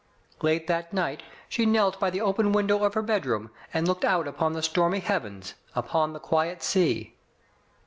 [0.41, 4.27] Late that night she knelt by the open window of her bedroom, and looked out
[4.27, 7.13] upon the stormy heavens, upon the quiet sea.